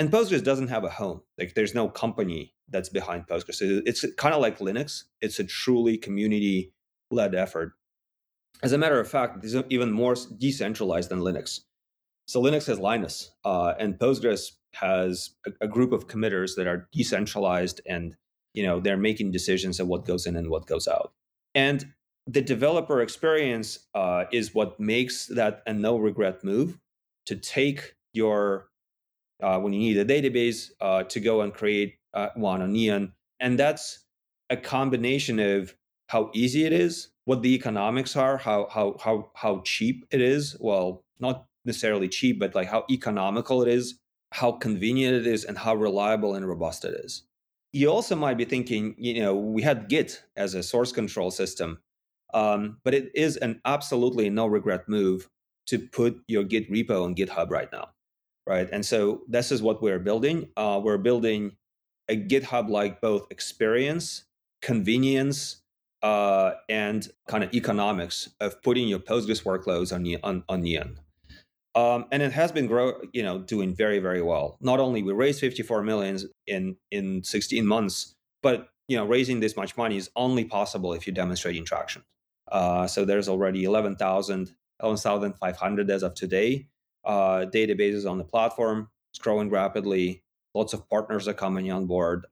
[0.01, 1.21] And Postgres doesn't have a home.
[1.37, 3.61] Like there's no company that's behind Postgres.
[3.61, 5.03] It's kind of like Linux.
[5.21, 6.73] It's a truly community
[7.11, 7.73] led effort.
[8.63, 11.59] As a matter of fact, it's even more decentralized than Linux.
[12.25, 16.89] So Linux has Linus, uh, and Postgres has a, a, group of committers that are
[16.91, 18.15] decentralized, and
[18.55, 21.13] you know they're making decisions of what goes in and what goes out.
[21.53, 21.93] And
[22.25, 26.79] the developer experience uh, is what makes that a no regret move
[27.27, 28.70] to take your
[29.41, 33.13] uh, when you need a database uh, to go and create uh, one on Neon,
[33.39, 34.05] and that's
[34.49, 35.75] a combination of
[36.07, 40.55] how easy it is, what the economics are, how how how how cheap it is.
[40.59, 43.99] Well, not necessarily cheap, but like how economical it is,
[44.31, 47.23] how convenient it is, and how reliable and robust it is.
[47.73, 51.79] You also might be thinking, you know, we had Git as a source control system,
[52.33, 55.29] um, but it is an absolutely no regret move
[55.67, 57.89] to put your Git repo on GitHub right now,
[58.51, 58.69] right?
[58.71, 60.49] And so this is what we're building.
[60.57, 61.53] Uh, we're building
[62.09, 64.25] a GitHub like both experience,
[64.61, 65.61] convenience,
[66.03, 70.97] uh, and kind of economics of putting your Postgres workloads on, on, on Neon.
[71.73, 74.57] Um, and it has been grow, you know, doing very, very well.
[74.59, 79.55] Not only we raised 54 millions in in 16 months, but you know, raising this
[79.55, 82.03] much money is only possible if you're demonstrating traction.
[82.51, 86.67] Uh, so there's already 11,000, 11,500 as of today
[87.03, 88.89] uh, databases on the platform.
[89.11, 90.23] It's growing rapidly.
[90.53, 92.25] Lots of partners are coming on board.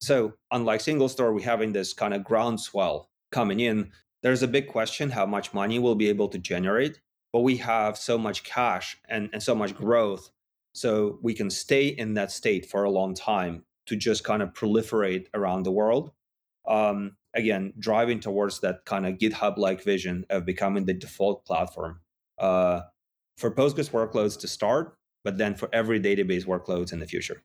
[0.00, 3.92] So unlike SingleStore, we're having this kind of groundswell coming in.
[4.22, 7.00] There's a big question how much money we'll be able to generate
[7.36, 10.30] but we have so much cash and, and so much growth
[10.72, 14.54] so we can stay in that state for a long time to just kind of
[14.54, 16.12] proliferate around the world
[16.66, 22.00] um, again driving towards that kind of github like vision of becoming the default platform
[22.38, 22.80] uh,
[23.36, 27.42] for postgres workloads to start but then for every database workloads in the future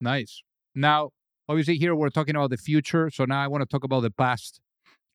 [0.00, 0.42] nice
[0.74, 1.10] now
[1.50, 3.10] obviously here we're talking about the future.
[3.10, 4.60] So now I want to talk about the past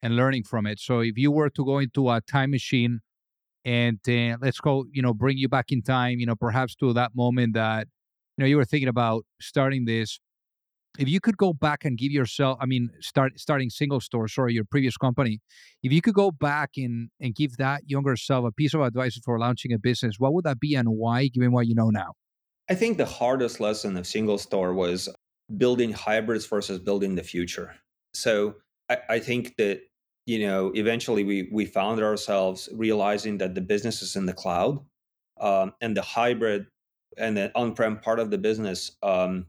[0.03, 0.79] and learning from it.
[0.79, 2.99] So if you were to go into a time machine
[3.63, 6.91] and uh, let's go, you know, bring you back in time, you know, perhaps to
[6.93, 7.87] that moment that,
[8.37, 10.19] you know, you were thinking about starting this.
[10.97, 14.65] If you could go back and give yourself, I mean, start starting SingleStore, sorry, your
[14.65, 15.39] previous company,
[15.83, 19.19] if you could go back and and give that younger self a piece of advice
[19.23, 22.13] for launching a business, what would that be and why, given what you know now?
[22.69, 25.09] I think the hardest lesson of SingleStore was
[25.57, 27.75] building hybrids versus building the future.
[28.13, 28.55] So
[28.89, 29.81] I, I think that
[30.25, 34.79] you know eventually we we found ourselves realizing that the business is in the cloud
[35.39, 36.67] um, and the hybrid
[37.17, 39.45] and the on-prem part of the business um,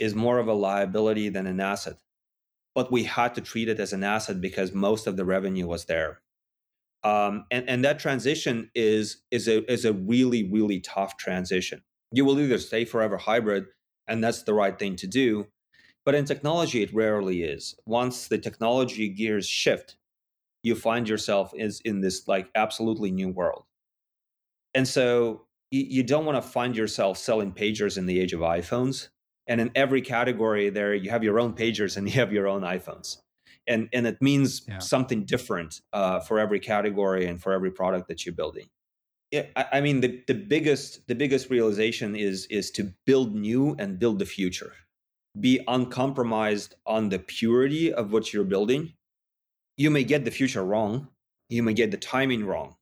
[0.00, 1.96] is more of a liability than an asset
[2.74, 5.84] but we had to treat it as an asset because most of the revenue was
[5.84, 6.20] there
[7.04, 11.82] um, and and that transition is is a is a really really tough transition
[12.12, 13.66] you will either stay forever hybrid
[14.08, 15.46] and that's the right thing to do
[16.04, 17.74] but in technology, it rarely is.
[17.86, 19.96] Once the technology gears shift,
[20.62, 23.64] you find yourself is in this like absolutely new world.
[24.74, 29.08] And so you don't want to find yourself selling pagers in the age of iPhones.
[29.50, 32.62] And in every category there, you have your own pagers and you have your own
[32.62, 33.18] iPhones.
[33.66, 34.78] And, and it means yeah.
[34.78, 38.68] something different uh, for every category and for every product that you're building.
[39.30, 43.76] Yeah, I, I mean the, the biggest the biggest realization is is to build new
[43.78, 44.72] and build the future
[45.38, 48.94] be uncompromised on the purity of what you're building.
[49.76, 51.08] You may get the future wrong,
[51.48, 52.76] you may get the timing wrong.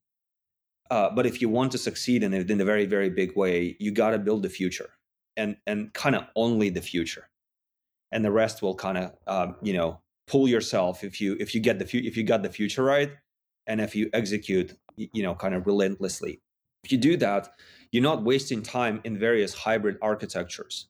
[0.91, 3.77] Uh, but if you want to succeed in it in a very, very big way,
[3.79, 4.89] you got to build the future
[5.39, 7.31] and, and kind of only the future.
[8.13, 11.61] And the rest will kind of, um, you know, pull yourself if you if you
[11.61, 13.11] get the fu- if you got the future right
[13.67, 16.41] and if you execute you know kind of relentlessly.
[16.85, 17.49] If you do that
[17.91, 20.89] you're not wasting time in various hybrid architectures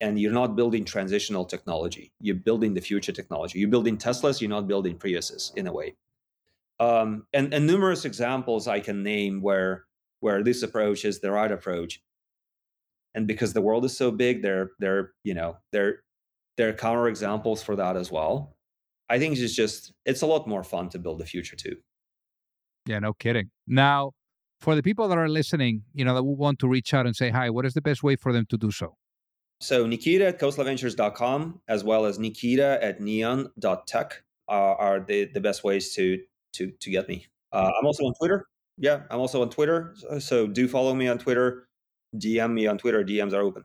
[0.00, 2.12] and you're not building transitional technology.
[2.20, 3.58] You're building the future technology.
[3.58, 5.94] You're building teslas you're not building priuses in a way.
[6.78, 9.84] Um, and, and numerous examples i can name where
[10.20, 12.00] where this approach is the right approach
[13.14, 16.02] and because the world is so big there there you know there
[16.56, 18.56] there are counter examples for that as well
[19.08, 21.76] i think it's just it's a lot more fun to build the future too
[22.86, 24.12] yeah no kidding now
[24.60, 27.30] for the people that are listening you know that want to reach out and say
[27.30, 28.96] hi what is the best way for them to do so
[29.60, 35.64] so Nikita at khoslaventures.com as well as Nikita at neon.tech are, are the, the best
[35.64, 36.20] ways to
[36.54, 37.26] to to get me.
[37.52, 38.46] Uh, I'm also on Twitter.
[38.78, 39.94] Yeah, I'm also on Twitter.
[39.96, 41.68] So, so do follow me on Twitter.
[42.14, 43.04] DM me on Twitter.
[43.04, 43.64] DMs are open.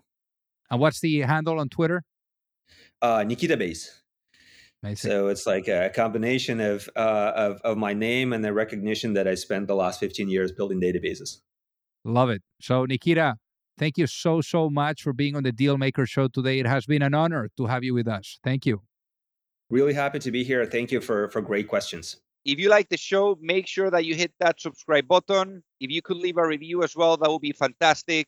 [0.70, 2.04] And what's the handle on Twitter?
[3.02, 4.02] Uh, Nikita Base.
[4.84, 5.12] Amazing.
[5.12, 9.28] So it's like a combination of, uh, of of my name and the recognition that
[9.28, 11.39] I spent the last 15 years building databases.
[12.06, 12.41] Love it.
[12.62, 13.36] So Nikita,
[13.80, 16.60] Thank you so, so much for being on the Dealmaker Show today.
[16.60, 18.38] It has been an honor to have you with us.
[18.43, 18.82] Thank you.
[19.70, 20.66] Really happy to be here.
[20.66, 22.18] Thank you for, for great questions.
[22.43, 25.64] If you like the show, make sure that you hit that subscribe button.
[25.80, 28.28] If you could leave a review as well, that would be fantastic.